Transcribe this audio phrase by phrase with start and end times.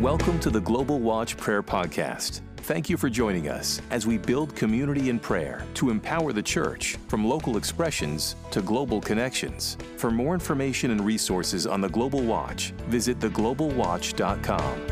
[0.00, 2.42] Welcome to the Global Watch Prayer Podcast.
[2.58, 6.96] Thank you for joining us as we build community in prayer to empower the church
[7.08, 9.76] from local expressions to global connections.
[9.96, 14.86] For more information and resources on the Global Watch, visit theglobalwatch.com.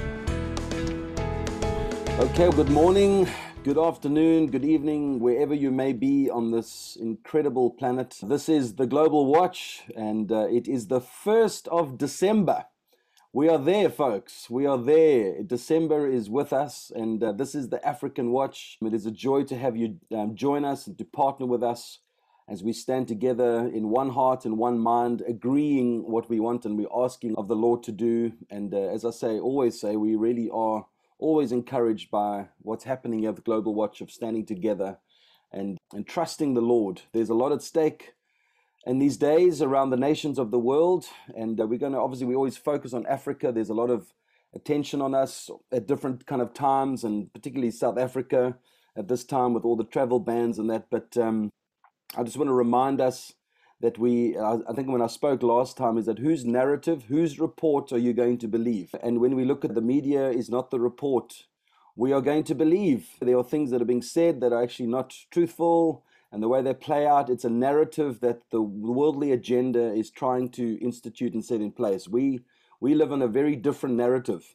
[2.18, 3.28] Okay, good morning,
[3.62, 8.18] good afternoon, good evening, wherever you may be on this incredible planet.
[8.24, 12.64] This is the Global Watch, and uh, it is the 1st of December.
[13.36, 14.48] We are there, folks.
[14.48, 15.42] We are there.
[15.42, 18.78] December is with us, and uh, this is the African Watch.
[18.80, 21.98] It is a joy to have you um, join us and to partner with us
[22.48, 26.78] as we stand together in one heart and one mind, agreeing what we want and
[26.78, 28.32] we're asking of the Lord to do.
[28.48, 30.86] And uh, as I say, always say, we really are
[31.18, 34.96] always encouraged by what's happening at the Global Watch of standing together
[35.52, 37.02] and, and trusting the Lord.
[37.12, 38.14] There's a lot at stake
[38.86, 41.06] in these days around the nations of the world.
[41.36, 43.52] And uh, we're going to obviously, we always focus on Africa.
[43.52, 44.12] There's a lot of
[44.54, 48.56] attention on us at different kind of times, and particularly South Africa
[48.96, 50.86] at this time with all the travel bans and that.
[50.90, 51.50] But um,
[52.16, 53.34] I just want to remind us
[53.80, 57.92] that we, I think when I spoke last time, is that whose narrative, whose report
[57.92, 58.94] are you going to believe?
[59.02, 61.44] And when we look at the media, is not the report
[61.96, 63.08] we are going to believe.
[63.20, 66.62] There are things that are being said that are actually not truthful and the way
[66.62, 71.44] they play out, it's a narrative that the worldly agenda is trying to institute and
[71.44, 72.08] set in place.
[72.08, 72.40] We
[72.80, 74.54] we live in a very different narrative,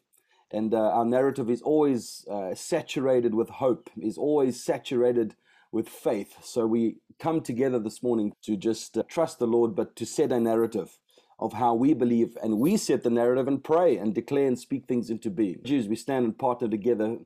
[0.51, 5.35] and uh, our narrative is always uh, saturated with hope, is always saturated
[5.71, 6.35] with faith.
[6.43, 10.31] So we come together this morning to just uh, trust the Lord, but to set
[10.31, 10.99] a narrative
[11.39, 14.85] of how we believe, and we set the narrative and pray and declare and speak
[14.85, 15.59] things into being.
[15.63, 17.17] Jews, we stand and partner together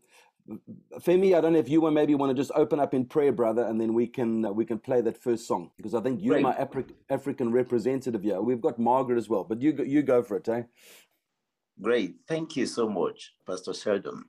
[1.00, 3.32] Femi, I don't know if you want maybe want to just open up in prayer,
[3.32, 6.22] brother, and then we can uh, we can play that first song because I think
[6.22, 8.40] you're my Afri- African representative here.
[8.40, 10.64] We've got Margaret as well, but you go, you go for it, eh?
[11.82, 14.24] Great, thank you so much, Pastor Sheldon.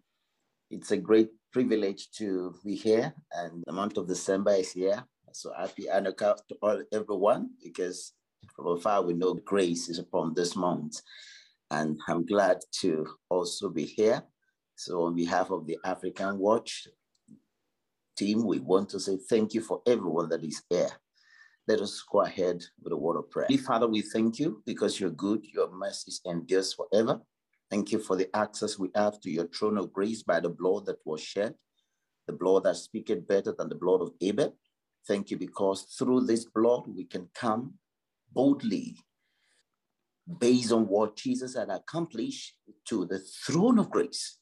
[0.70, 5.04] It's a great privilege to be here, and the month of December is here.
[5.32, 8.14] So happy Hanukkah to all everyone because
[8.54, 11.02] from afar we know grace is upon this month,
[11.70, 14.22] and I'm glad to also be here
[14.76, 16.86] so on behalf of the African Watch
[18.16, 20.90] team, we want to say thank you for everyone that is here.
[21.66, 23.48] Let us go ahead with a word of prayer.
[23.66, 27.20] Father, we thank you because you're good, your mercy endures forever.
[27.70, 30.86] Thank you for the access we have to your throne of grace by the blood
[30.86, 31.54] that was shed,
[32.26, 34.56] the blood that speaketh better than the blood of Abel.
[35.08, 37.74] Thank you because through this blood we can come
[38.32, 38.96] boldly
[40.38, 42.54] based on what Jesus had accomplished
[42.88, 44.38] to the throne of grace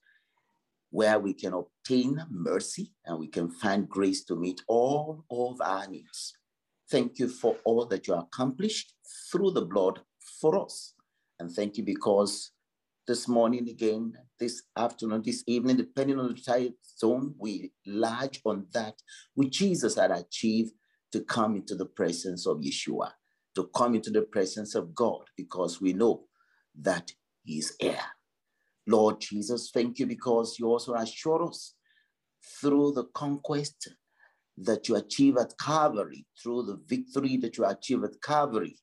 [0.95, 5.89] where we can obtain mercy and we can find grace to meet all of our
[5.89, 6.35] needs.
[6.89, 8.95] Thank you for all that you accomplished
[9.29, 10.03] through the blood
[10.41, 10.95] for us.
[11.41, 12.53] And thank you because
[13.09, 18.67] this morning again, this afternoon, this evening, depending on the time zone, we large on
[18.73, 18.95] that
[19.35, 20.75] which Jesus had achieved
[21.11, 23.11] to come into the presence of Yeshua,
[23.57, 26.27] to come into the presence of God, because we know
[26.81, 27.11] that
[27.43, 28.14] He is here.
[28.87, 31.75] Lord Jesus, thank you because you also assure us
[32.61, 33.89] through the conquest
[34.59, 38.77] that you achieve at Calvary, through the victory that you achieve at Calvary,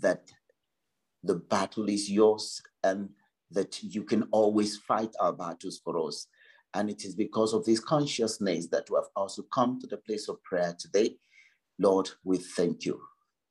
[0.00, 0.30] that
[1.22, 3.10] the battle is yours and
[3.50, 6.26] that you can always fight our battles for us.
[6.74, 10.28] And it is because of this consciousness that we have also come to the place
[10.28, 11.16] of prayer today.
[11.78, 13.00] Lord, we thank you.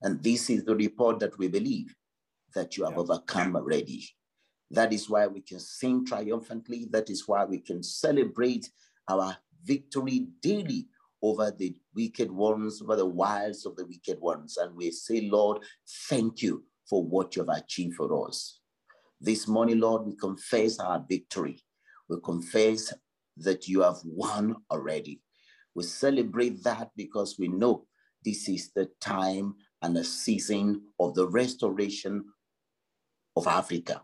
[0.01, 1.95] And this is the report that we believe
[2.53, 4.03] that you have overcome already.
[4.71, 6.87] That is why we can sing triumphantly.
[6.91, 8.69] That is why we can celebrate
[9.07, 10.87] our victory daily
[11.21, 14.57] over the wicked ones, over the wiles of the wicked ones.
[14.57, 15.63] And we say, Lord,
[16.09, 18.59] thank you for what you have achieved for us.
[19.19, 21.63] This morning, Lord, we confess our victory.
[22.09, 22.93] We confess
[23.37, 25.21] that you have won already.
[25.73, 27.85] We celebrate that because we know
[28.23, 32.25] this is the time and the season of the restoration
[33.35, 34.01] of Africa.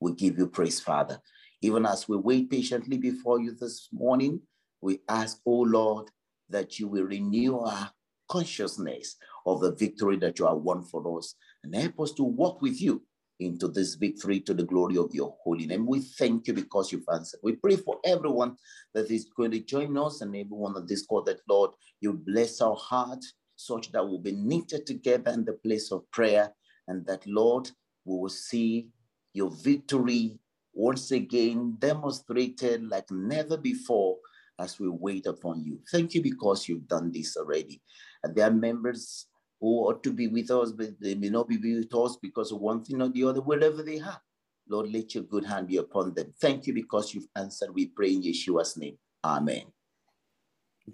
[0.00, 1.20] We give you praise, Father.
[1.60, 4.40] Even as we wait patiently before you this morning,
[4.80, 6.08] we ask, oh Lord,
[6.48, 7.90] that you will renew our
[8.30, 11.34] consciousness of the victory that you have won for us
[11.64, 13.02] and help us to walk with you
[13.40, 15.86] into this victory to the glory of your holy name.
[15.86, 17.40] We thank you because you've answered.
[17.42, 18.56] We pray for everyone
[18.94, 21.70] that is going to join us and everyone on this call that, Lord,
[22.00, 23.24] you bless our heart
[23.56, 26.52] such that we'll be knitted together in the place of prayer
[26.88, 27.70] and that, Lord,
[28.04, 28.88] we will see
[29.32, 30.38] your victory
[30.72, 34.16] once again demonstrated like never before
[34.58, 35.80] as we wait upon you.
[35.90, 37.80] Thank you because you've done this already.
[38.22, 39.26] And there are members
[39.60, 42.60] who ought to be with us, but they may not be with us because of
[42.60, 44.20] one thing or the other, wherever they are.
[44.68, 46.32] Lord, let your good hand be upon them.
[46.40, 47.74] Thank you because you've answered.
[47.74, 48.98] We pray in Yeshua's name.
[49.24, 49.64] Amen.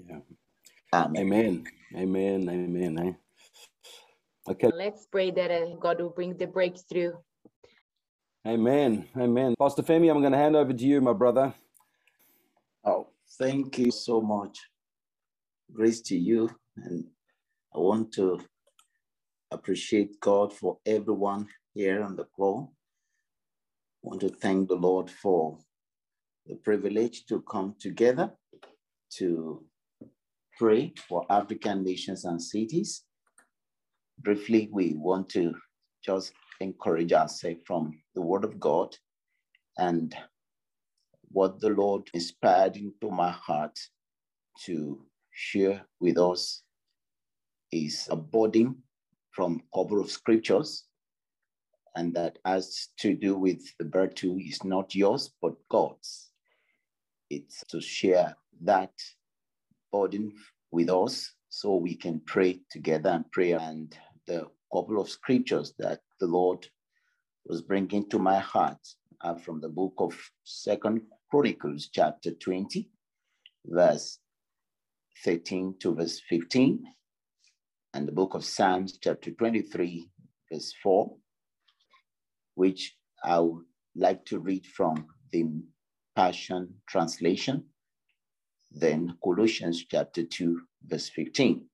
[0.08, 0.20] Yeah.
[0.92, 1.16] Amen.
[1.18, 1.66] Amen.
[1.96, 2.48] Amen.
[2.48, 2.98] Amen.
[2.98, 3.12] Eh?
[4.52, 4.70] Okay.
[4.72, 7.12] Let's pray that uh, God will bring the breakthrough.
[8.46, 9.08] Amen.
[9.18, 9.54] Amen.
[9.58, 11.54] Pastor Femi, I'm going to hand over to you, my brother.
[12.84, 13.08] Oh,
[13.38, 14.58] thank you so much.
[15.72, 16.50] Grace to you.
[16.76, 17.06] And
[17.74, 18.38] I want to
[19.50, 22.74] appreciate God for everyone here on the call.
[24.04, 25.58] I want to thank the Lord for
[26.46, 28.30] the privilege to come together
[29.16, 29.64] to
[30.58, 33.04] pray for African nations and cities.
[34.18, 35.54] Briefly, we want to
[36.04, 38.96] just encourage ourselves from the Word of God
[39.78, 40.14] and
[41.30, 43.78] what the Lord inspired into my heart
[44.64, 46.62] to share with us
[47.72, 48.76] is a burden
[49.32, 50.84] from couple of scriptures,
[51.96, 56.30] and that has to do with the virtue is not yours, but God's.
[57.30, 58.92] It's to share that
[59.92, 60.32] burden
[60.70, 63.52] with us so we can pray together and pray.
[63.52, 63.96] And
[64.26, 66.66] the couple of scriptures that the Lord
[67.46, 68.80] was bringing to my heart
[69.20, 72.90] are from the book of Second Chronicles, chapter 20,
[73.66, 74.18] verse
[75.24, 76.82] 13 to verse 15,
[77.94, 80.08] and the book of Psalms, chapter 23,
[80.52, 81.14] verse 4,
[82.56, 85.44] which I would like to read from the
[86.16, 87.64] Passion Translation.
[88.72, 91.64] Then Colossians chapter 2, verse 15.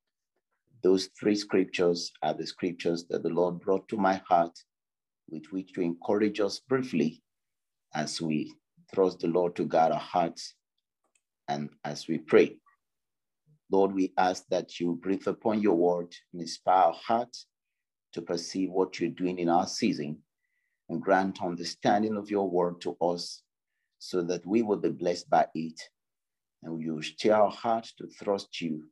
[0.83, 4.59] Those three scriptures are the scriptures that the Lord brought to my heart,
[5.29, 7.23] with which to encourage us briefly
[7.95, 8.55] as we
[8.95, 10.55] trust the Lord to guard our hearts
[11.49, 12.57] and as we pray.
[13.71, 17.47] Lord, we ask that you breathe upon your word and inspire our hearts
[18.15, 20.19] to perceive what you're doing in our season
[20.89, 23.43] and grant understanding of your word to us
[23.99, 25.81] so that we will be blessed by it
[26.63, 28.85] and you will stir our heart to trust you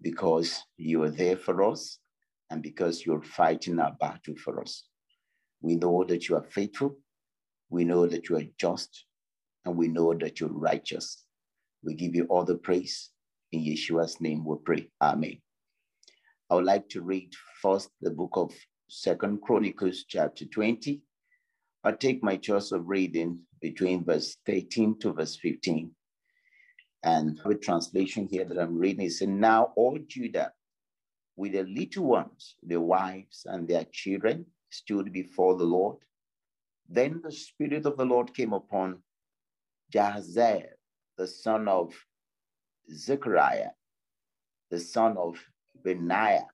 [0.00, 1.98] because you are there for us
[2.50, 4.84] and because you're fighting our battle for us.
[5.60, 6.98] We know that you are faithful,
[7.70, 9.04] we know that you are just,
[9.64, 11.24] and we know that you're righteous.
[11.82, 13.10] We give you all the praise.
[13.52, 14.90] In Yeshua's name we pray.
[15.00, 15.38] Amen.
[16.50, 17.32] I would like to read
[17.62, 18.52] first the book of
[18.88, 21.00] Second Chronicles, chapter 20.
[21.84, 25.90] I take my choice of reading between verse 13 to verse 15.
[27.04, 30.52] And the translation here that I'm reading is Now all Judah,
[31.36, 35.98] with their little ones, their wives, and their children, stood before the Lord.
[36.88, 39.02] Then the Spirit of the Lord came upon
[39.92, 40.64] Jahaziel,
[41.18, 41.92] the son of
[42.90, 43.72] Zechariah,
[44.70, 45.38] the son of
[45.84, 46.48] Benaiah,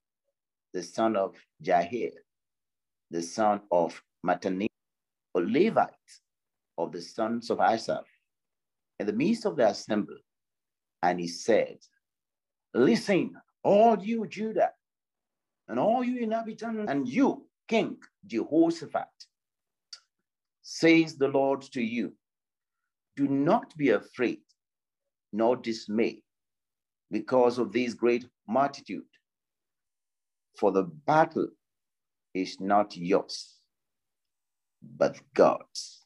[0.73, 2.11] the son of Jahir,
[3.09, 4.67] the son of Matani,
[5.37, 5.95] a Levite
[6.77, 8.07] of the sons of Asaph,
[8.99, 10.25] in the midst of the assembly
[11.03, 11.79] and he said,
[12.75, 13.33] Listen,
[13.63, 14.71] all you Judah,
[15.69, 19.09] and all you inhabitants, and you, King Jehoshaphat,
[20.63, 22.13] says the Lord to you,
[23.17, 24.41] do not be afraid
[25.33, 26.23] nor dismay
[27.11, 29.03] because of this great multitude,
[30.59, 31.49] for the battle
[32.35, 33.59] is not yours,
[34.97, 36.05] but God's.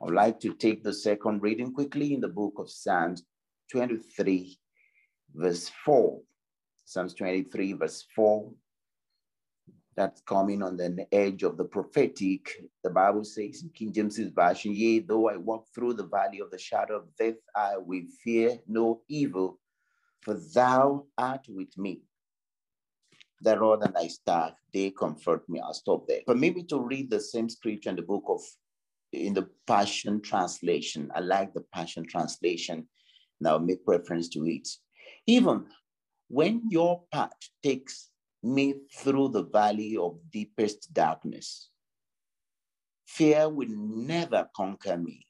[0.00, 3.22] I would like to take the second reading quickly in the book of Psalms
[3.70, 4.58] 23,
[5.34, 6.20] verse 4.
[6.84, 8.50] Psalms 23, verse 4.
[9.96, 12.48] That's coming on the edge of the prophetic.
[12.84, 16.50] The Bible says in King James's version, Yea, though I walk through the valley of
[16.50, 19.58] the shadow of death, I will fear no evil,
[20.22, 22.02] for thou art with me.
[23.40, 25.60] The rod and thy staff, they comfort me.
[25.60, 26.20] I'll stop there.
[26.26, 28.40] But maybe to read the same scripture in the book of
[29.12, 31.10] in the Passion Translation.
[31.14, 32.88] I like the Passion Translation.
[33.40, 34.68] Now make reference to it.
[35.26, 35.66] Even
[36.28, 38.10] when your path takes
[38.42, 41.70] me through the valley of deepest darkness,
[43.06, 45.26] fear will never conquer me,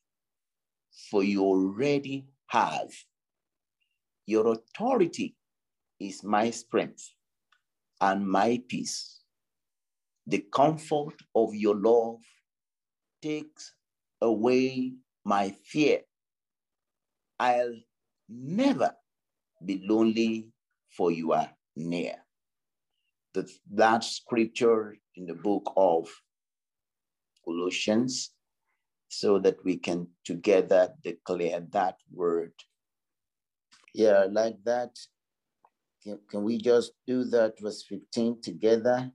[1.11, 2.91] for you already have.
[4.27, 5.37] Your authority
[6.01, 7.15] is my strength
[8.01, 9.21] and my peace.
[10.27, 12.21] The comfort of your love
[13.23, 13.73] takes
[14.21, 14.93] away
[15.25, 16.01] my fear.
[17.41, 17.75] I'll
[18.29, 18.93] never
[19.65, 20.49] be lonely,
[20.97, 22.17] for you are near.
[23.35, 26.09] That, that scripture in the book of
[27.45, 28.33] Colossians,
[29.09, 32.53] so that we can together declare that word.
[33.95, 34.97] Yeah, like that.
[36.03, 39.11] Can, can we just do that verse 15 together?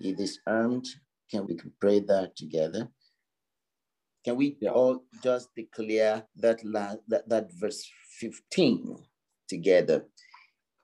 [0.00, 0.86] It is armed.
[1.30, 2.88] Can we pray that together?
[4.24, 4.70] Can we Yeah.
[4.70, 7.88] all just declare that, la- that that verse
[8.20, 8.96] 15
[9.48, 10.04] together?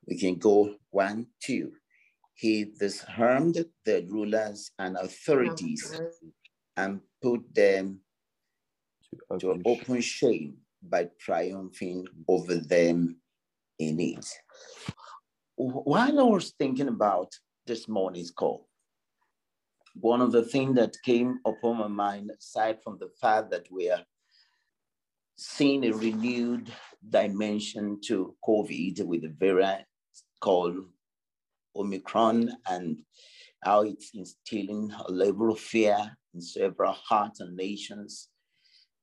[0.07, 1.73] We can go one, two.
[2.35, 6.01] He disarmed the rulers and authorities
[6.77, 8.01] and put them
[9.31, 13.17] To to open open shame by triumphing over them
[13.79, 14.27] in it.
[15.57, 17.33] While I was thinking about
[17.67, 18.69] this morning's call,
[19.95, 23.91] one of the things that came upon my mind, aside from the fact that we
[23.91, 24.05] are
[25.37, 26.73] seeing a renewed
[27.09, 29.85] dimension to COVID with the variant
[30.41, 30.77] called
[31.75, 33.03] Omicron and
[33.63, 35.99] how it's instilling a level of fear
[36.35, 38.29] in several hearts and nations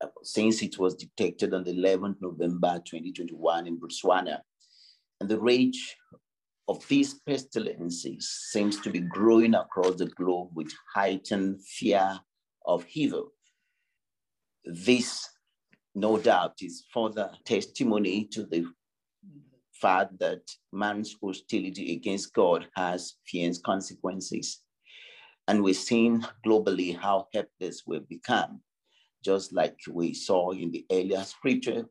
[0.00, 4.38] uh, since it was detected on the 11th November 2021 in Botswana.
[5.20, 5.96] And the rage
[6.66, 12.18] of these pestilences seems to be growing across the globe with heightened fear
[12.66, 13.32] of evil.
[14.64, 15.28] This,
[15.94, 18.66] no doubt, is further testimony to the
[19.72, 24.60] fact that man's hostility against God has fierce consequences.
[25.46, 28.60] And we've seen globally how helpless we've become,
[29.24, 31.84] just like we saw in the earlier scripture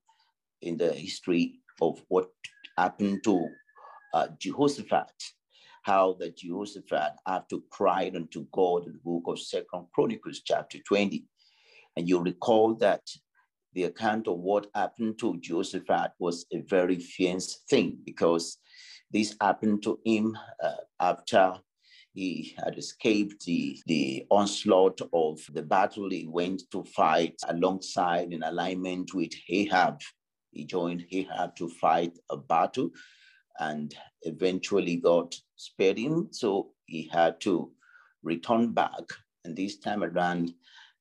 [0.61, 2.29] in the history of what
[2.77, 3.47] happened to
[4.13, 5.11] uh, Jehoshaphat,
[5.83, 11.25] how that Jehoshaphat after cried unto God in the book of Second Chronicles chapter 20.
[11.95, 13.01] And you recall that
[13.73, 18.57] the account of what happened to Jehoshaphat was a very fierce thing because
[19.11, 21.53] this happened to him uh, after
[22.13, 26.09] he had escaped the, the onslaught of the battle.
[26.09, 29.99] He went to fight alongside in alignment with Ahab.
[30.51, 32.91] He joined Ahab to fight a battle
[33.59, 36.27] and eventually God spared him.
[36.31, 37.71] So he had to
[38.21, 39.03] return back.
[39.43, 40.53] And this time around,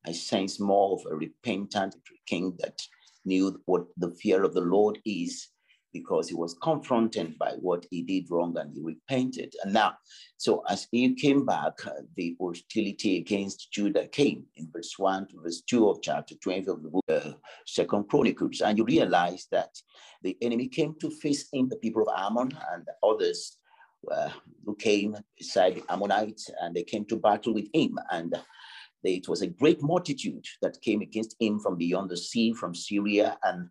[0.06, 1.94] I sense more of a repentant
[2.26, 2.80] king that
[3.24, 5.48] knew what the fear of the Lord is
[5.92, 9.54] because he was confronted by what he did wrong and he repented.
[9.62, 9.94] And now,
[10.36, 15.40] so as he came back, uh, the hostility against Judah came in verse 1 to
[15.42, 17.32] verse 2 of chapter 20 of the book, uh,
[17.66, 18.62] Second Chronicles.
[18.62, 19.70] And you realize that
[20.22, 23.58] the enemy came to face in the people of Ammon and others
[24.10, 24.30] uh,
[24.64, 27.98] who came beside the Ammonites and they came to battle with him.
[28.10, 28.34] And
[29.04, 33.38] it was a great multitude that came against him from beyond the sea, from Syria,
[33.42, 33.68] and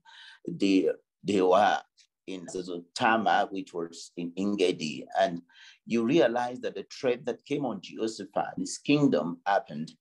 [0.48, 0.90] they,
[1.24, 1.80] they were
[2.28, 2.48] in
[2.96, 5.06] Tama, which was in Engedi.
[5.20, 5.42] And
[5.86, 9.92] you realize that the threat that came on Jehoshaphat, his kingdom happened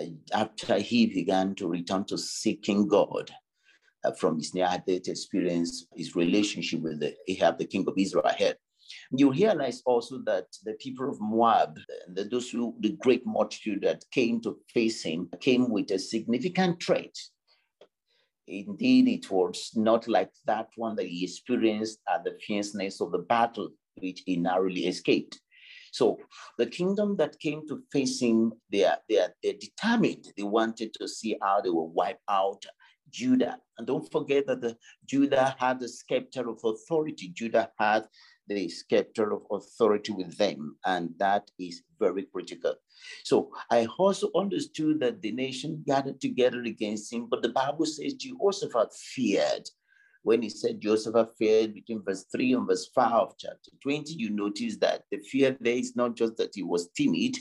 [0.00, 3.30] uh, after he began to return to seeking God
[4.04, 8.30] uh, from his near-death experience, his relationship with the, Ahab, the king of Israel.
[9.10, 11.78] You realize also that the people of Moab,
[12.12, 16.82] the, those who, the great multitude that came to face him, came with a significant
[16.82, 17.14] threat.
[18.46, 23.18] Indeed, it was not like that one that he experienced at the fierceness of the
[23.18, 25.38] battle, which he narrowly escaped.
[25.92, 26.18] So
[26.58, 30.32] the kingdom that came to face him, they are, they are they're determined.
[30.36, 32.64] They wanted to see how they will wipe out
[33.10, 33.58] Judah.
[33.76, 34.76] And don't forget that the
[35.06, 37.30] Judah had the scepter of authority.
[37.34, 38.06] Judah had
[38.48, 42.74] the scepter of authority with them, and that is very critical.
[43.24, 48.14] So I also understood that the nation gathered together against him, but the Bible says
[48.14, 49.68] Jehoshaphat feared.
[50.22, 54.30] When he said Jehoshaphat feared between verse 3 and verse 5 of chapter 20, you
[54.30, 57.36] notice that the fear there is not just that he was timid,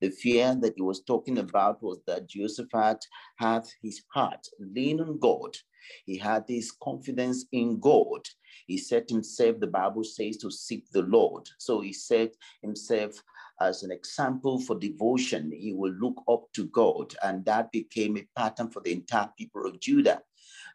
[0.00, 3.04] the fear that he was talking about was that Jehoshaphat
[3.36, 5.56] had his heart lean on God.
[6.04, 8.26] He had this confidence in God.
[8.66, 11.48] He set himself, the Bible says, to seek the Lord.
[11.58, 13.12] So he set himself
[13.60, 15.52] as an example for devotion.
[15.52, 19.66] He will look up to God, and that became a pattern for the entire people
[19.66, 20.20] of Judah.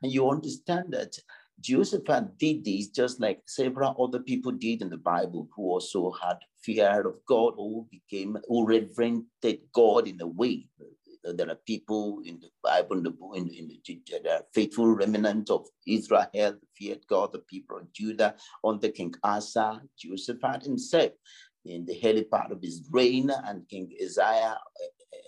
[0.01, 1.15] And you understand that
[1.59, 6.37] Jehoshaphat did this just like several other people did in the Bible who also had
[6.61, 9.27] fear of God, who became, who reverenced
[9.73, 10.67] God in a way.
[11.23, 15.49] There are people in the Bible, in the, in, in the, there are faithful remnant
[15.49, 21.13] of Israel, feared God, the people of Judah, under King Asa, Jehoshaphat himself
[21.65, 24.57] in the early part of his reign, and King Isaiah,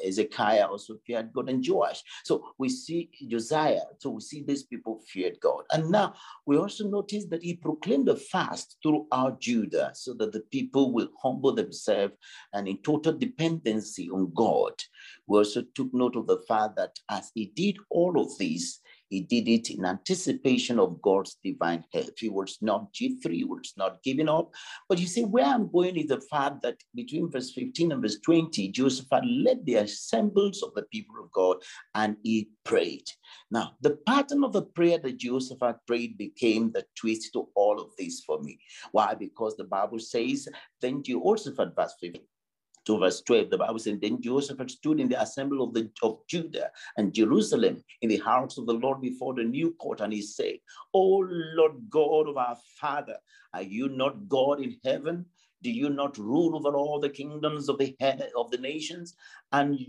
[0.06, 2.04] Ezekiah also feared God, and Joash.
[2.24, 3.82] So we see Josiah.
[4.00, 5.64] So we see these people feared God.
[5.72, 6.14] And now
[6.46, 11.10] we also notice that he proclaimed a fast throughout Judah so that the people will
[11.22, 12.14] humble themselves
[12.54, 14.74] and in total dependency on God.
[15.28, 19.22] We also took note of the fact that as he did all of this, He
[19.22, 22.12] did it in anticipation of God's divine help.
[22.18, 24.52] He was not G3, he was not giving up.
[24.90, 28.20] But you see, where I'm going is the fact that between verse 15 and verse
[28.20, 31.58] 20, Jehoshaphat led the assemblies of the people of God
[31.94, 33.06] and he prayed.
[33.52, 37.92] Now, the pattern of the prayer that Jehoshaphat prayed became the twist to all of
[37.98, 38.60] this for me.
[38.92, 39.14] Why?
[39.14, 40.48] Because the Bible says,
[40.82, 42.22] then Jehoshaphat, verse 15,
[42.86, 46.20] to verse 12, the Bible says, Then Jehoshaphat stood in the assembly of, the, of
[46.28, 50.22] Judah and Jerusalem in the house of the Lord before the new court, and he
[50.22, 50.56] said,
[50.94, 53.18] O Lord God of our Father,
[53.54, 55.26] are you not God in heaven?
[55.64, 59.16] Do you not rule over all the kingdoms of the head of the nations?
[59.52, 59.80] And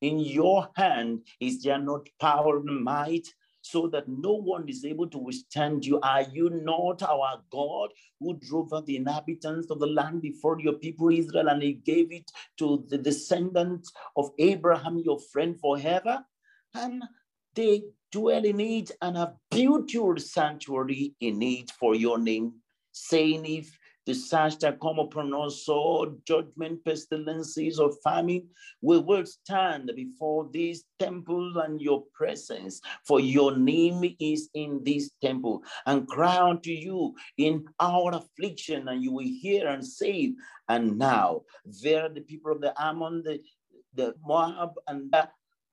[0.00, 3.26] in your hand is there not power and might?
[3.70, 6.00] So that no one is able to withstand you.
[6.00, 10.74] Are you not our God who drove out the inhabitants of the land before your
[10.74, 16.24] people Israel and he gave it to the descendants of Abraham, your friend, forever?
[16.74, 17.02] And
[17.54, 17.82] they
[18.12, 22.54] dwell in it and have built your sanctuary in it for your name,
[22.92, 28.46] saying, If disaster come upon us, or judgment, pestilences, or famine,
[28.80, 35.10] we will stand before this temple and your presence, for your name is in this
[35.20, 40.34] temple, and cry unto you in our affliction, and you will hear and save.
[40.68, 41.42] And now,
[41.82, 43.40] there are the people of the Ammon, the,
[43.94, 45.12] the Moab, and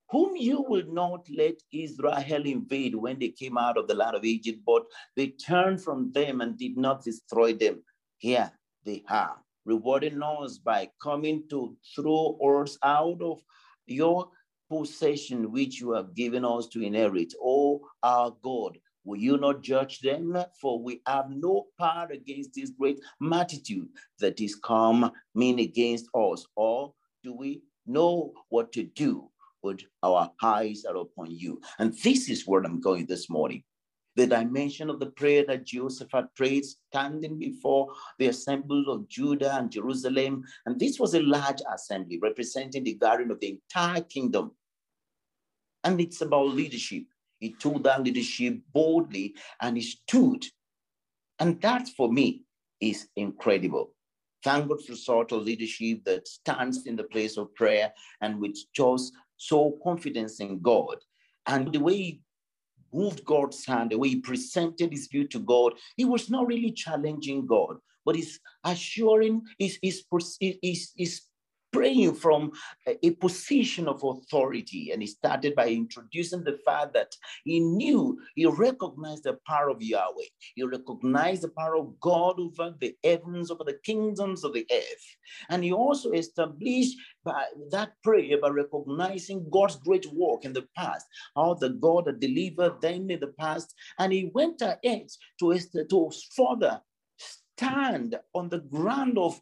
[0.10, 4.24] whom you will not let Israel invade when they came out of the land of
[4.24, 4.84] Egypt, but
[5.16, 7.82] they turned from them and did not destroy them.
[8.24, 8.53] Here
[8.86, 13.42] they are, rewarding us by coming to throw us out of
[13.86, 14.30] your
[14.70, 17.34] possession, which you have given us to inherit.
[17.44, 20.38] Oh, our God, will you not judge them?
[20.62, 23.89] For we have no power against this great multitude
[24.20, 26.48] that is come mean against us.
[26.56, 26.94] Or
[27.25, 29.30] do we know what to do?
[29.62, 31.60] But our eyes are upon you.
[31.77, 33.65] And this is where I'm going this morning
[34.15, 39.72] the dimension of the prayer that Jehoshaphat prayed standing before the assembly of Judah and
[39.72, 40.43] Jerusalem.
[40.65, 44.51] And this was a large assembly representing the gathering of the entire kingdom.
[45.84, 47.03] And it's about leadership.
[47.39, 50.46] He took that leadership boldly and he stood.
[51.39, 52.43] And that for me
[52.80, 53.93] is incredible.
[54.43, 58.65] Thank God for sort of leadership that stands in the place of prayer and which
[58.73, 60.97] shows so confidence in God.
[61.47, 62.19] And the way
[62.93, 66.71] moved God's hand, the way he presented his view to God, he was not really
[66.71, 70.03] challenging God, but he's assuring, he's, he's,
[70.39, 71.27] he's, he's
[71.74, 72.52] praying from
[72.88, 74.92] a position of authority.
[74.92, 79.82] And he started by introducing the fact that he knew, he recognized the power of
[79.82, 80.30] Yahweh.
[80.56, 85.18] He recognized the power of God over the heavens, over the kingdoms of the earth.
[85.50, 91.08] And he also established by that prayer by recognizing God's great work in the past,
[91.36, 93.74] how the God that delivered them in the past.
[93.98, 95.08] And he went ahead
[95.40, 95.58] to,
[95.90, 96.82] to further
[97.56, 99.40] stand on the ground of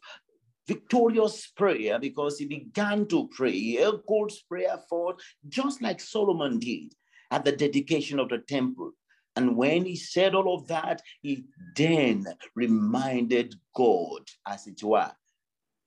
[0.66, 3.76] victorious prayer because he began to pray.
[3.76, 5.16] a God's prayer for
[5.48, 6.94] just like Solomon did
[7.30, 8.92] at the dedication of the temple.
[9.34, 11.44] And when he said all of that, he
[11.76, 15.10] then reminded God, as it were,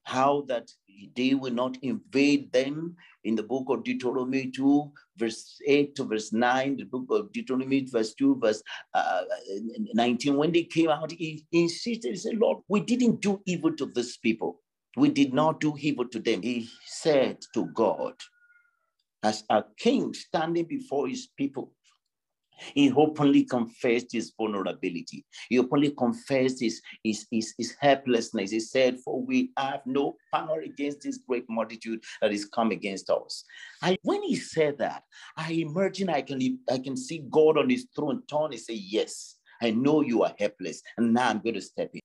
[0.04, 0.72] how that
[1.16, 6.32] they will not invade them in the book of Deuteronomy 2, verse 8 to verse
[6.32, 8.62] 9, the book of Deuteronomy, verse 2, verse
[8.94, 9.22] uh,
[9.94, 10.38] 19.
[10.38, 14.18] When they came out, he insisted, he said, Lord, we didn't do evil to these
[14.18, 14.62] people.
[14.98, 16.42] We did not do evil to them.
[16.42, 18.14] He said to God,
[19.24, 21.72] as a king standing before his people,
[22.74, 25.26] he openly confessed his vulnerability.
[25.50, 28.52] He openly confessed his, his, his, his, helplessness.
[28.52, 33.10] He said, For we have no power against this great multitude that is come against
[33.10, 33.44] us.
[33.82, 35.04] I, when he said that,
[35.36, 39.38] I imagine I can, I can see God on his throne turn and say, Yes,
[39.62, 40.82] I know you are helpless.
[40.98, 42.02] And now I'm going to step in.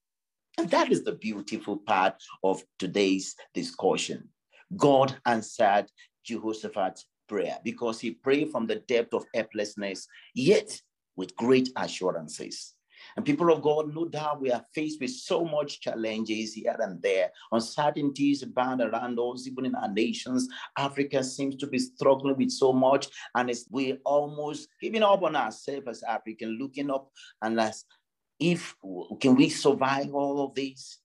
[0.61, 4.29] And that is the beautiful part of today's discussion.
[4.77, 5.87] God answered
[6.23, 10.79] Jehoshaphat's prayer because he prayed from the depth of helplessness, yet
[11.17, 12.75] with great assurances.
[13.17, 17.01] And people of God, no doubt we are faced with so much challenges here and
[17.01, 20.47] there, uncertainties abound around us, even in our nations.
[20.77, 25.37] Africa seems to be struggling with so much, and it's, we're almost giving up on
[25.37, 27.09] ourselves as African, looking up
[27.41, 27.87] and as
[28.41, 28.75] if
[29.21, 30.99] can we survive all of this?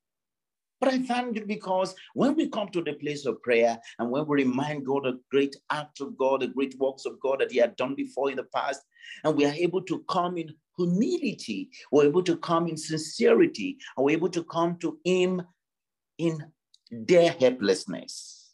[0.80, 4.28] But I thank you because when we come to the place of prayer and when
[4.28, 7.58] we remind God of great acts of God, the great works of God that He
[7.58, 8.82] had done before in the past,
[9.24, 14.06] and we are able to come in humility, we're able to come in sincerity, and
[14.06, 15.42] we're able to come to Him
[16.18, 16.46] in
[16.92, 18.52] their helplessness.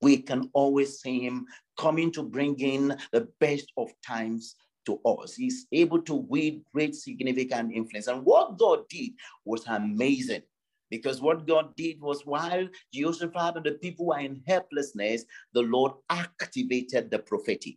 [0.00, 4.54] We can always see Him coming to bring in the best of times
[4.88, 5.34] to us.
[5.34, 8.06] He's able to wield great significant influence.
[8.06, 9.12] And what God did
[9.44, 10.42] was amazing.
[10.90, 15.92] Because what God did was while Jehoshaphat and the people were in helplessness, the Lord
[16.08, 17.76] activated the prophetic.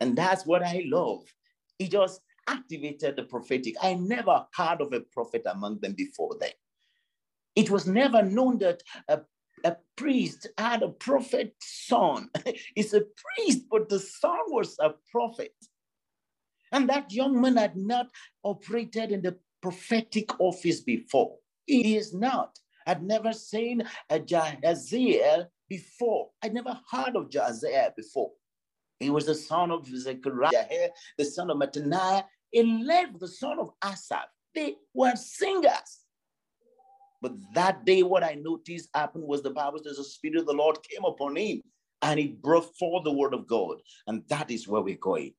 [0.00, 1.24] And that's what I love.
[1.78, 3.74] He just activated the prophetic.
[3.82, 6.52] I never heard of a prophet among them before then.
[7.56, 9.20] It was never known that a,
[9.64, 12.30] a priest had a prophet son.
[12.76, 15.54] it's a priest, but the son was a prophet.
[16.72, 18.08] And that young man had not
[18.42, 21.36] operated in the prophetic office before.
[21.66, 22.58] He is not.
[22.86, 26.30] I'd never seen a Jahaziel before.
[26.42, 28.32] I'd never heard of Jahaziel before.
[28.98, 34.28] He was the son of Zechariah, the son of Mattaniah, Eliab, the son of Asaph.
[34.54, 36.00] They were singers.
[37.20, 40.52] But that day, what I noticed happened was the Bible says the Spirit of the
[40.52, 41.62] Lord came upon him
[42.02, 43.76] and he brought forth the word of God.
[44.08, 45.34] And that is where we're going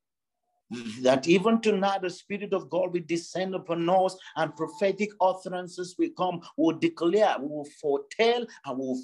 [1.02, 6.10] that even tonight the Spirit of God will descend upon us and prophetic utterances will
[6.18, 9.02] come, will declare, will foretell, and will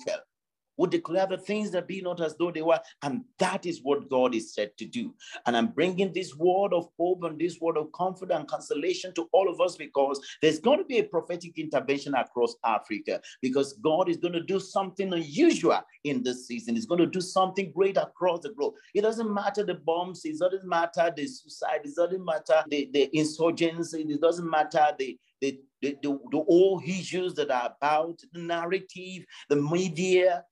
[0.79, 2.79] would declare the things that be not as though they were.
[3.03, 5.13] And that is what God is said to do.
[5.45, 9.27] And I'm bringing this word of hope and this word of comfort and consolation to
[9.33, 14.07] all of us because there's going to be a prophetic intervention across Africa because God
[14.07, 16.75] is going to do something unusual in this season.
[16.75, 18.75] He's going to do something great across the globe.
[18.95, 23.09] It doesn't matter the bombs, it doesn't matter the suicide, it doesn't matter the, the
[23.11, 28.39] insurgency, it doesn't matter the the, the, the, the all issues that are about the
[28.41, 30.43] narrative, the media,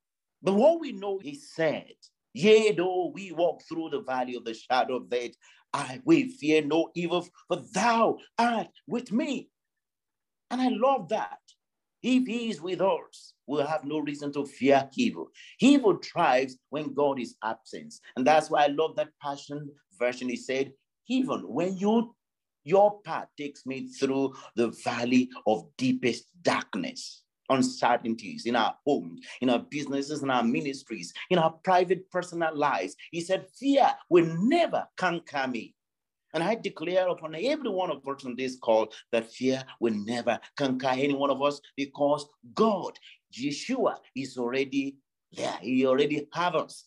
[0.47, 1.91] but what we know, he said,
[2.33, 5.31] Yea, though we walk through the valley of the shadow of death,
[5.73, 9.49] I will fear no evil, for thou art with me.
[10.49, 11.39] And I love that.
[12.01, 15.31] If he is with us, we'll have no reason to fear evil.
[15.59, 17.95] Evil thrives when God is absent.
[18.15, 20.29] And that's why I love that passion version.
[20.29, 20.71] He said,
[21.09, 22.15] even when you
[22.63, 29.49] your path takes me through the valley of deepest darkness uncertainties in our homes, in
[29.49, 32.95] our businesses, in our ministries, in our private personal lives.
[33.11, 35.73] He said, Fear will never conquer me.
[36.33, 40.39] And I declare upon every one of us on this call that fear will never
[40.57, 42.93] conquer any one of us because God,
[43.33, 44.97] Yeshua, is already
[45.31, 45.57] there.
[45.61, 46.85] He already have us.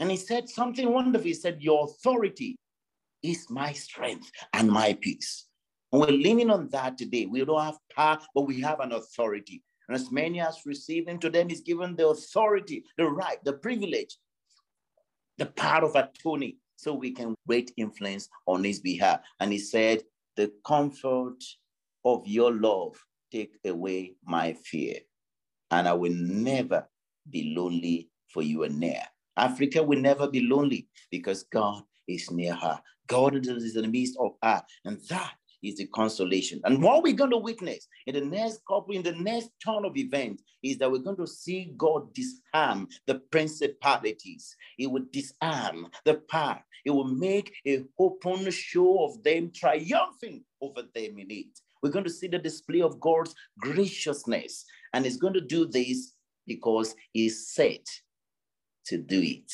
[0.00, 1.26] And he said something wonderful.
[1.26, 2.56] He said, Your authority
[3.22, 5.47] is my strength and my peace.
[5.90, 7.26] We're leaning on that today.
[7.26, 9.62] We don't have power, but we have an authority.
[9.88, 13.54] And as many as receive him, to them is given the authority, the right, the
[13.54, 14.16] privilege,
[15.38, 19.20] the power of attorney, so we can great influence on his behalf.
[19.40, 20.02] And he said,
[20.36, 21.42] The comfort
[22.04, 24.96] of your love take away my fear,
[25.70, 26.86] and I will never
[27.30, 29.02] be lonely for you are near.
[29.36, 32.80] Africa will never be lonely because God is near her.
[33.06, 34.62] God is in the midst of her.
[34.84, 36.60] And that is the consolation.
[36.64, 39.96] And what we're going to witness in the next couple, in the next turn of
[39.96, 44.56] events, is that we're going to see God disarm the principalities.
[44.76, 46.62] He will disarm the power.
[46.84, 51.58] He will make a open show of them triumphing over them in it.
[51.82, 54.64] We're going to see the display of God's graciousness.
[54.92, 56.14] And he's going to do this
[56.46, 57.84] because he's set
[58.86, 59.52] to do it.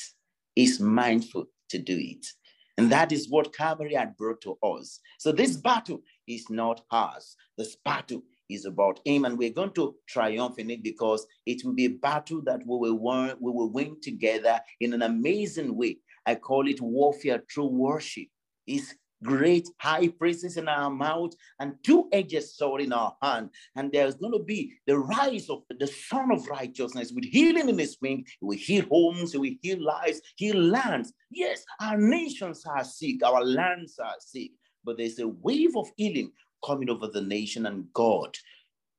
[0.55, 2.27] He's mindful to do it.
[2.77, 4.99] And that is what Calvary had brought to us.
[5.19, 7.37] So this battle is not ours.
[7.57, 11.73] This battle is about him, and we're going to triumph in it because it will
[11.73, 15.99] be a battle that we will win, we will win together in an amazing way.
[16.27, 18.27] I call it warfare through worship.
[18.67, 23.51] It's great high praises in our mouth and two-edged sword in our hand.
[23.75, 27.79] And there's going to be the rise of the Son of Righteousness with healing in
[27.79, 28.27] his wing.
[28.41, 31.13] Will heal homes, will heal lives, heal lands.
[31.31, 34.53] Yes, our nations are sick, our lands are sick,
[34.85, 36.31] but there's a wave of healing
[36.65, 38.37] coming over the nation, and God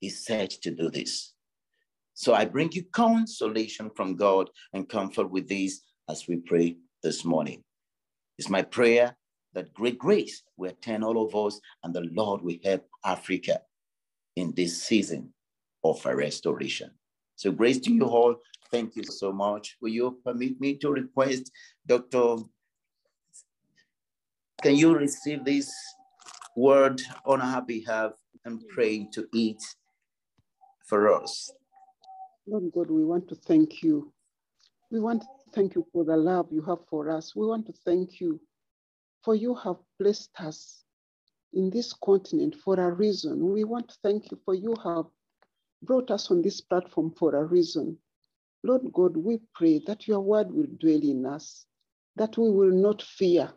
[0.01, 1.33] is set to do this.
[2.13, 7.25] So I bring you consolation from God and comfort with these as we pray this
[7.25, 7.63] morning.
[8.37, 9.17] It's my prayer
[9.55, 13.61] that great grace will attend all of us, and the Lord will help Africa
[14.35, 15.33] in this season
[15.83, 16.91] of a restoration.
[17.35, 18.35] So, grace to you all.
[18.71, 19.77] Thank you so much.
[19.81, 21.51] Will you permit me to request
[21.87, 22.37] Dr.
[24.61, 25.71] Can you receive this
[26.55, 28.11] word on our behalf
[28.45, 29.61] and pray to eat
[30.85, 31.51] for us?
[32.47, 34.11] Lord God, we want to thank you.
[34.91, 37.35] We want to thank you for the love you have for us.
[37.35, 38.39] We want to thank you
[39.25, 40.83] for you have placed us
[41.53, 43.51] in this continent for a reason.
[43.51, 45.05] We want to thank you for you have
[45.81, 47.97] brought us on this platform for a reason.
[48.63, 51.65] Lord God, we pray that your word will dwell in us,
[52.15, 53.51] that we will not fear,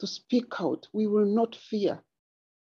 [0.00, 0.86] to speak out.
[0.92, 2.02] We will not fear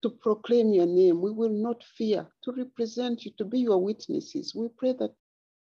[0.02, 1.22] to proclaim your name.
[1.22, 4.54] We will not fear to represent you, to be your witnesses.
[4.56, 5.14] We pray that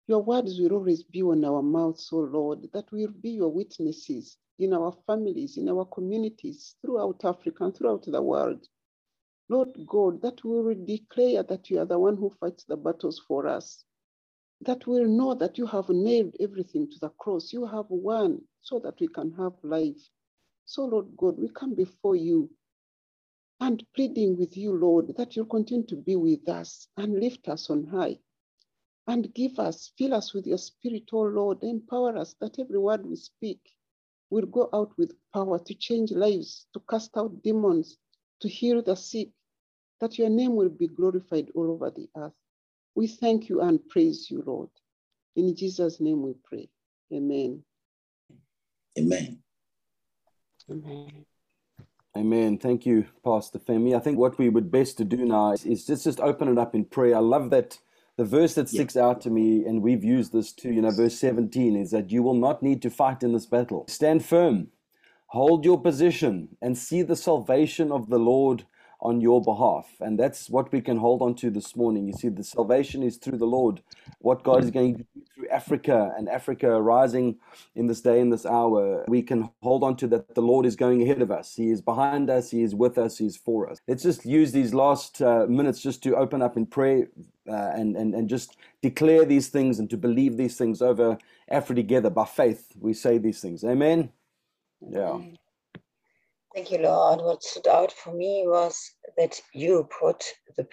[0.08, 4.38] your words will always be on our mouths, O Lord, that we'll be your witnesses
[4.60, 8.68] in our families, in our communities, throughout Africa and throughout the world.
[9.50, 13.22] Lord God, that we will declare that you are the one who fights the battles
[13.28, 13.86] for us,
[14.62, 17.54] that we'll know that you have nailed everything to the cross.
[17.54, 20.10] You have won so that we can have life.
[20.66, 22.50] So, Lord God, we come before you
[23.62, 27.70] and pleading with you, Lord, that you'll continue to be with us and lift us
[27.70, 28.18] on high
[29.08, 33.06] and give us, fill us with your spirit, oh Lord, empower us that every word
[33.06, 33.60] we speak
[34.30, 37.98] will go out with power to change lives, to cast out demons,
[38.42, 39.30] to heal the sick,
[40.00, 42.34] that your name will be glorified all over the earth.
[42.96, 44.70] We thank you and praise you, Lord.
[45.36, 46.70] In Jesus' name we pray.
[47.14, 47.64] Amen.
[48.98, 49.40] Amen.
[50.70, 51.26] Amen.
[52.16, 52.58] Amen.
[52.58, 53.96] Thank you, Pastor Femi.
[53.96, 56.58] I think what we would best to do now is, is just, just open it
[56.60, 57.16] up in prayer.
[57.16, 57.80] I love that
[58.18, 59.04] the verse that sticks yeah.
[59.04, 62.22] out to me, and we've used this too, you know, verse 17 is that you
[62.22, 63.86] will not need to fight in this battle.
[63.88, 64.68] Stand firm,
[65.28, 68.66] hold your position, and see the salvation of the Lord
[69.04, 69.88] on your behalf.
[70.00, 72.08] And that's what we can hold on to this morning.
[72.08, 73.82] You see, the salvation is through the Lord.
[74.20, 77.36] What God is going to do through Africa and Africa rising
[77.76, 80.78] in this day, in this hour, we can hold on to that the Lord is
[80.78, 81.54] going ahead of us.
[81.56, 83.80] He is behind us, He is with us, He is for us.
[83.88, 87.10] Let's just use these last uh, minutes just to open up in prayer
[87.50, 91.18] uh, and, and, and just declare these things and to believe these things over
[91.50, 92.10] Africa together.
[92.10, 93.64] By faith, we say these things.
[93.64, 94.12] Amen.
[94.82, 95.20] Yeah.
[96.54, 97.22] Thank you, Lord.
[97.22, 98.80] What stood out for me was
[99.18, 100.24] that you put
[100.56, 100.68] the,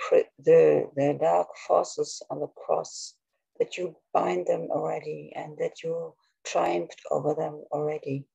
[0.45, 3.15] the, the dark forces on the cross,
[3.59, 8.27] that you bind them already, and that you triumphed over them already.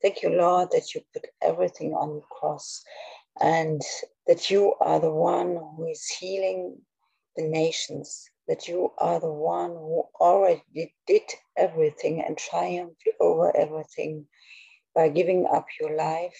[0.00, 2.82] Thank you, Lord, that you put everything on the cross
[3.40, 3.82] and
[4.26, 6.78] that you are the one who is healing
[7.36, 11.22] the nations, that you are the one who already did
[11.56, 14.26] everything and triumphed over everything
[14.94, 16.38] by giving up your life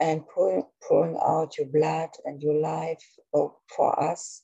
[0.00, 3.02] and pour, pouring out your blood and your life
[3.76, 4.42] for us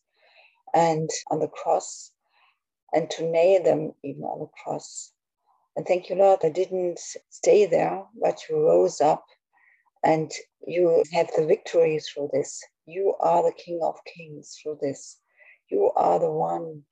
[0.74, 2.12] and on the cross
[2.92, 5.12] and to nail them even on the cross.
[5.76, 6.98] And thank you, Lord, I didn't
[7.30, 9.24] stay there, but you rose up
[10.02, 10.30] and
[10.66, 12.62] you have the victory through this.
[12.86, 15.18] You are the King of Kings through this.
[15.68, 16.82] You are the one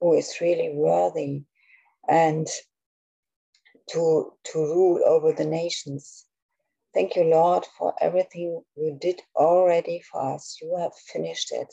[0.00, 1.44] who is really worthy
[2.08, 2.46] and
[3.90, 6.26] to, to rule over the nations.
[6.94, 10.58] Thank you, Lord, for everything you did already for us.
[10.62, 11.72] You have finished it.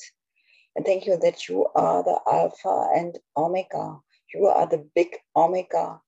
[0.75, 3.99] And thank you that you are the Alpha and Omega.
[4.33, 6.01] You are the big Omega,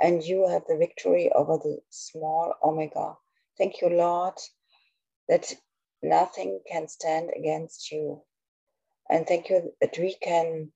[0.00, 3.16] and you have the victory over the small Omega.
[3.58, 4.34] Thank you, Lord,
[5.28, 5.52] that
[6.02, 8.22] nothing can stand against you.
[9.10, 10.72] And thank you that we can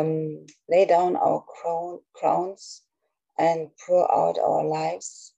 [0.00, 2.82] um, lay down our crown, crowns
[3.38, 5.32] and pour out our lives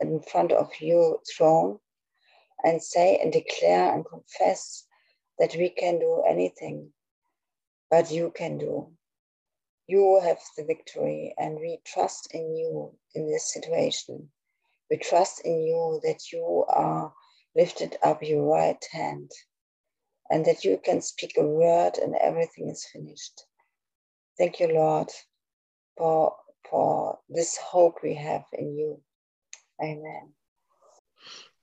[0.00, 1.78] in front of your throne
[2.62, 4.86] and say and declare and confess
[5.38, 6.90] that we can do anything,
[7.90, 8.90] but you can do.
[9.86, 14.30] You have the victory, and we trust in you in this situation.
[14.90, 17.12] We trust in you that you are
[17.54, 19.30] lifted up your right hand
[20.30, 23.44] and that you can speak a word and everything is finished.
[24.38, 25.08] Thank you, Lord,
[25.96, 26.36] for,
[26.70, 29.00] for this hope we have in you.
[29.82, 30.32] Amen.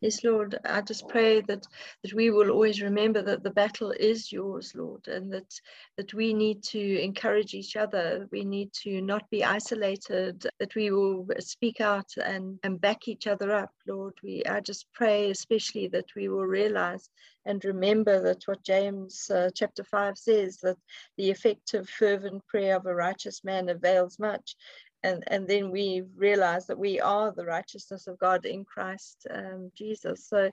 [0.03, 1.65] Yes, Lord, I just pray that
[2.03, 5.61] that we will always remember that the battle is yours, Lord, and that
[5.95, 8.27] that we need to encourage each other.
[8.29, 10.45] We need to not be isolated.
[10.59, 14.15] That we will speak out and and back each other up, Lord.
[14.21, 17.09] We I just pray especially that we will realize
[17.45, 20.77] and remember that what James uh, chapter five says that
[21.17, 24.57] the effective fervent prayer of a righteous man avails much,
[25.03, 29.71] and and then we realize that we are the righteousness of God in Christ um,
[29.77, 30.27] Jesus.
[30.27, 30.51] So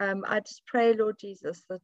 [0.00, 1.82] um, I just pray, Lord Jesus, that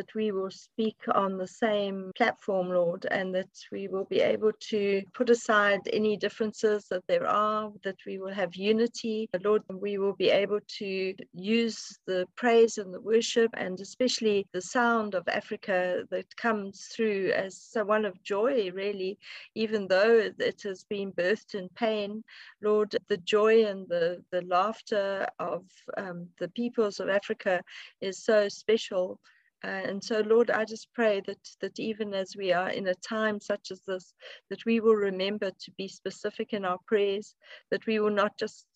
[0.00, 4.52] that we will speak on the same platform, Lord, and that we will be able
[4.70, 9.28] to put aside any differences that there are, that we will have unity.
[9.44, 14.62] Lord, we will be able to use the praise and the worship and especially the
[14.62, 19.18] sound of Africa that comes through as one of joy, really,
[19.54, 22.24] even though it has been birthed in pain.
[22.62, 25.64] Lord, the joy and the, the laughter of
[25.98, 27.62] um, the peoples of Africa
[28.00, 29.20] is so special.
[29.62, 33.40] And so, Lord, I just pray that that even as we are in a time
[33.40, 34.14] such as this,
[34.48, 37.34] that we will remember to be specific in our prayers,
[37.70, 38.66] that we will not just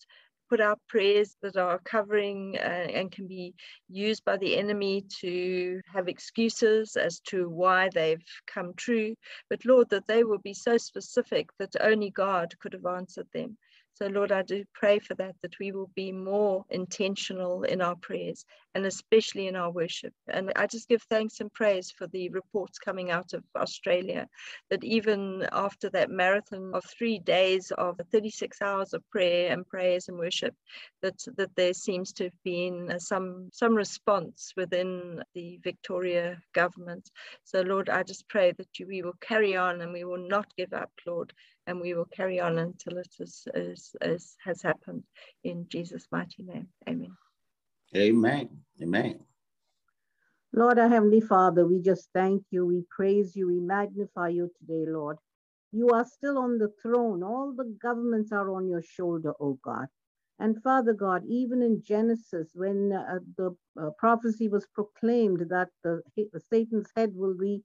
[0.49, 3.53] put out prayers that are covering uh, and can be
[3.89, 9.15] used by the enemy to have excuses as to why they've come true.
[9.49, 13.57] But Lord, that they will be so specific that only God could have answered them.
[13.97, 17.95] So, Lord, I do pray for that, that we will be more intentional in our
[17.95, 20.13] prayers and especially in our worship.
[20.27, 24.27] And I just give thanks and praise for the reports coming out of Australia
[24.69, 30.09] that even after that marathon of three days of 36 hours of prayer and prayers
[30.09, 30.53] and worship,
[31.01, 37.09] that, that there seems to have been uh, some, some response within the Victoria government.
[37.45, 40.53] So, Lord, I just pray that you, we will carry on and we will not
[40.57, 41.31] give up, Lord
[41.67, 45.03] and we will carry on until it is, is, is, has happened
[45.43, 46.67] in Jesus' mighty name.
[46.87, 47.15] Amen.
[47.95, 48.49] Amen.
[48.81, 49.19] Amen.
[50.53, 54.89] Lord, our Heavenly Father, we just thank you, we praise you, we magnify you today,
[54.89, 55.17] Lord.
[55.71, 57.23] You are still on the throne.
[57.23, 59.87] All the governments are on your shoulder, oh God.
[60.39, 66.01] And Father God, even in Genesis, when uh, the uh, prophecy was proclaimed that the,
[66.49, 67.61] Satan's head will be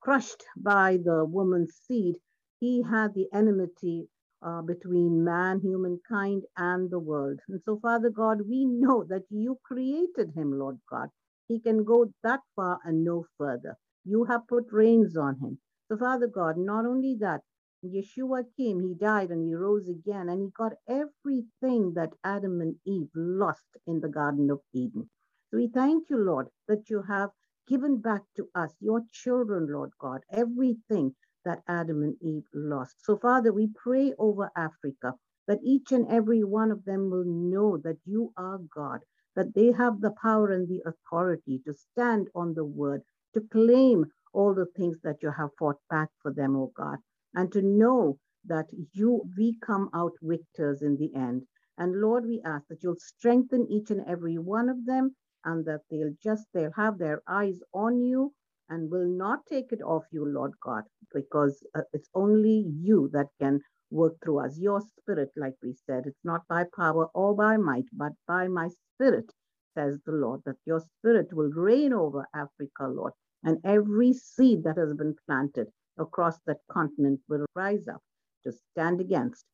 [0.00, 2.16] crushed by the woman's seed,
[2.64, 4.08] he had the enmity
[4.46, 7.40] uh, between man, humankind, and the world.
[7.48, 11.10] And so, Father God, we know that you created him, Lord God.
[11.48, 13.76] He can go that far and no further.
[14.06, 15.58] You have put reins on him.
[15.88, 17.42] So, Father God, not only that,
[17.84, 22.76] Yeshua came, he died, and he rose again, and he got everything that Adam and
[22.86, 25.10] Eve lost in the Garden of Eden.
[25.50, 27.30] So we thank you, Lord, that you have
[27.68, 32.96] given back to us, your children, Lord God, everything that Adam and Eve lost.
[33.04, 35.14] So, Father, we pray over Africa
[35.48, 39.00] that each and every one of them will know that you are God,
[39.36, 43.02] that they have the power and the authority to stand on the word,
[43.34, 46.98] to claim all the things that you have fought back for them, oh God,
[47.34, 51.42] and to know that you we come out victors in the end.
[51.78, 55.82] And Lord, we ask that you'll strengthen each and every one of them and that
[55.90, 58.32] they'll just they'll have their eyes on you
[58.68, 63.28] and will not take it off you, Lord God, because uh, it's only you that
[63.40, 64.58] can work through us.
[64.58, 68.68] Your spirit, like we said, it's not by power or by might, but by my
[68.94, 69.30] spirit,
[69.76, 74.78] says the Lord, that your spirit will reign over Africa, Lord, and every seed that
[74.78, 78.00] has been planted across that continent will rise up
[78.44, 79.44] to stand against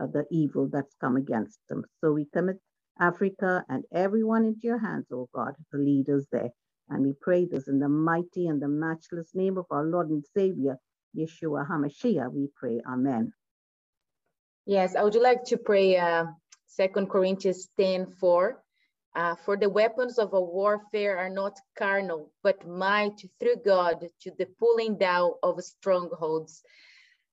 [0.00, 1.84] uh, the evil that's come against them.
[2.00, 2.58] So we commit
[3.00, 6.50] Africa and everyone into your hands, oh God, the leaders there.
[6.90, 10.24] And we pray this in the mighty and the matchless name of our Lord and
[10.34, 10.78] Savior,
[11.16, 12.32] Yeshua HaMashiach.
[12.32, 13.32] We pray, Amen.
[14.64, 16.26] Yes, I would like to pray uh,
[16.76, 18.62] 2 Corinthians 10 4.
[19.16, 24.30] Uh, for the weapons of a warfare are not carnal, but might through God to
[24.38, 26.62] the pulling down of strongholds.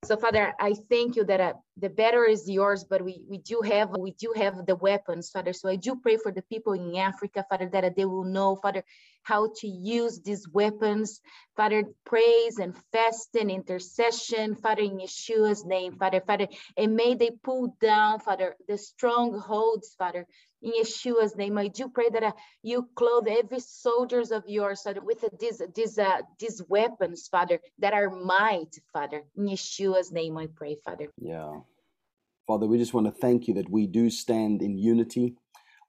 [0.05, 3.61] So, Father, I thank you that uh, the better is yours, but we, we do
[3.61, 5.51] have we do have the weapons, Father.
[5.51, 8.83] So I do pray for the people in Africa, Father, that they will know, Father,
[9.23, 11.21] how to use these weapons,
[11.57, 17.31] Father, praise and fast and intercession, Father, in Yeshua's name, Father, Father, and may they
[17.43, 20.27] pull down, Father, the strongholds, Father,
[20.65, 21.57] in Yeshua's name.
[21.57, 22.31] I do pray that uh,
[22.63, 27.93] you clothe every soldiers of yours with uh, these these uh, these weapons, Father, that
[27.93, 29.23] are might, Father.
[29.37, 31.07] In Yeshua's name, I pray, Father.
[31.17, 31.59] Yeah.
[32.47, 35.35] Father, we just want to thank you that we do stand in unity.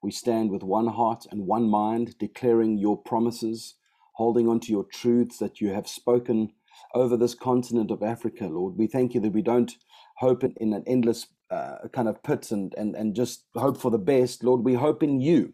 [0.01, 3.75] We stand with one heart and one mind, declaring your promises,
[4.13, 6.51] holding on to your truths that you have spoken
[6.93, 8.77] over this continent of Africa, Lord.
[8.77, 9.75] We thank you that we don't
[10.17, 13.97] hope in an endless uh, kind of pit and, and, and just hope for the
[13.97, 14.43] best.
[14.43, 15.53] Lord, we hope in you.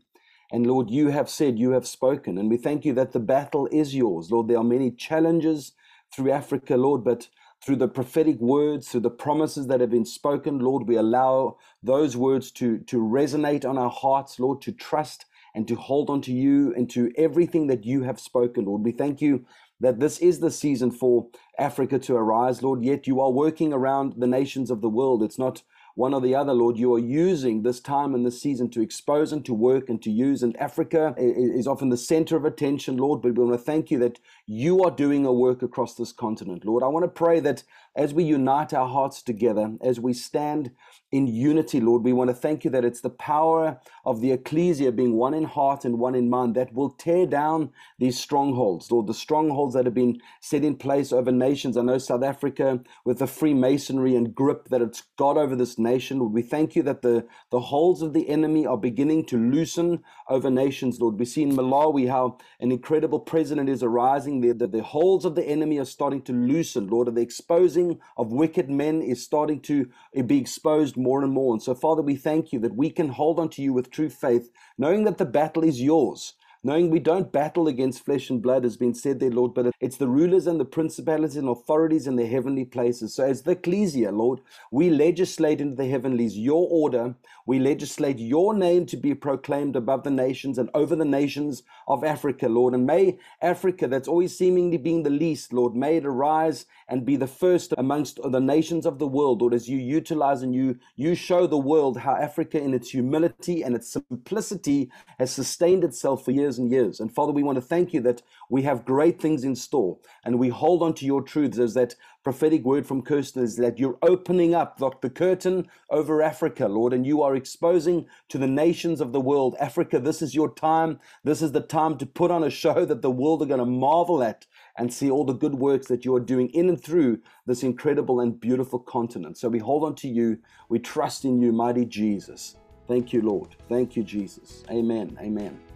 [0.52, 2.38] And Lord, you have said, you have spoken.
[2.38, 4.32] And we thank you that the battle is yours.
[4.32, 5.74] Lord, there are many challenges
[6.14, 7.28] through Africa, Lord, but
[7.64, 12.16] through the prophetic words, through the promises that have been spoken, Lord, we allow those
[12.18, 15.26] words to, to resonate on our hearts, Lord, to trust
[15.56, 18.84] and to hold on to you and to everything that you have spoken, Lord.
[18.84, 19.46] We thank you
[19.80, 21.28] that this is the season for
[21.58, 25.24] Africa to arise, Lord, yet you are working around the nations of the world.
[25.24, 25.64] It's not
[25.96, 26.78] one or the other, Lord.
[26.78, 30.12] You are using this time and this season to expose and to work and to
[30.12, 30.44] use.
[30.44, 33.22] And Africa is often the center of attention, Lord.
[33.22, 36.66] But we want to thank you that you are doing a work across this continent,
[36.66, 36.84] Lord.
[36.84, 37.64] I want to pray that
[37.96, 40.72] as we unite our hearts together, as we stand
[41.12, 44.92] in unity, Lord, we want to thank you that it's the power of the ecclesia
[44.92, 49.08] being one in heart and one in mind that will tear down these strongholds, Lord,
[49.08, 51.78] the strongholds that have been set in place over nations.
[51.78, 56.20] I know South Africa, with the Freemasonry and grip that it's got over this nation.
[56.20, 60.04] Lord, we thank you that the, the holds of the enemy are beginning to loosen
[60.28, 61.20] over nations, Lord.
[61.20, 65.36] We see in Malawi how an incredible president is arising there, that the holds of
[65.36, 69.90] the enemy are starting to loosen, Lord, the exposing of wicked men is starting to
[70.16, 71.54] eh, be exposed more and more.
[71.54, 74.10] And so, Father, we thank you that we can hold on to you with true
[74.10, 76.34] faith, knowing that the battle is yours
[76.64, 79.98] knowing we don't battle against flesh and blood, has been said there, Lord, but it's
[79.98, 83.14] the rulers and the principalities and authorities in the heavenly places.
[83.14, 84.40] So, as the ecclesia, Lord,
[84.72, 87.16] we legislate into the heavenlies your order.
[87.46, 92.04] We legislate your name to be proclaimed above the nations and over the nations of
[92.04, 92.74] Africa, Lord.
[92.74, 97.18] And may Africa, that's always seemingly being the least, Lord, may it arise and be
[97.18, 101.16] the first amongst the nations of the world, Lord, as you utilize and you, you
[101.16, 104.90] show the world how Africa, in its humility and its simplicity,
[105.20, 107.00] has sustained itself for years years and years.
[107.00, 110.40] And Father, we want to thank you that we have great things in store and
[110.40, 113.98] we hold on to your truths as that prophetic word from Kirsten is that you're
[114.02, 119.02] opening up the, the curtain over Africa, Lord, and you are exposing to the nations
[119.02, 121.00] of the world, Africa, this is your time.
[121.24, 123.66] This is the time to put on a show that the world are going to
[123.66, 124.46] marvel at
[124.78, 128.22] and see all the good works that you are doing in and through this incredible
[128.22, 129.38] and beautiful continent.
[129.38, 130.40] So we hold on to you.
[130.70, 132.56] We trust in you, mighty Jesus.
[132.88, 133.56] Thank you, Lord.
[133.70, 134.64] Thank you, Jesus.
[134.70, 135.18] Amen.
[135.22, 135.73] Amen.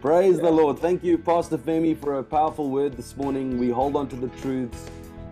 [0.00, 0.78] Praise the Lord.
[0.78, 3.58] Thank you, Pastor Femi, for a powerful word this morning.
[3.58, 4.86] We hold on to the truths,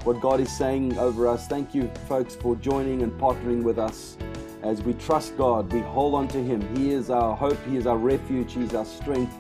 [0.05, 1.47] what God is saying over us.
[1.47, 4.17] Thank you, folks, for joining and partnering with us.
[4.63, 6.61] As we trust God, we hold on to Him.
[6.77, 9.37] He is our hope, He is our refuge, He's our strength,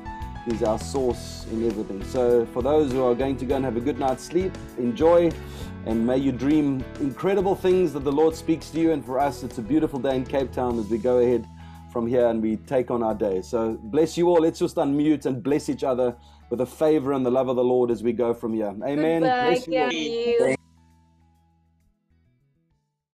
[0.47, 2.05] He's our source in everything.
[2.05, 5.32] So, for those who are going to go and have a good night's sleep, enjoy
[5.87, 8.93] and may you dream incredible things that the Lord speaks to you.
[8.93, 11.47] And for us, it's a beautiful day in Cape Town as we go ahead
[11.95, 13.40] from here and we take on our day.
[13.40, 14.40] So bless you all.
[14.40, 16.16] Let's just unmute and bless each other
[16.51, 18.74] with the favor and the love of the Lord as we go from here.
[18.84, 19.22] Amen.
[19.22, 20.57] Goodbye, bless you.